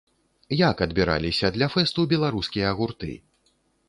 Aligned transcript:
Як 0.59 0.77
адбіраліся 0.85 1.51
для 1.57 1.67
фэсту 1.73 2.05
беларускія 2.13 2.73
гурты? 2.81 3.11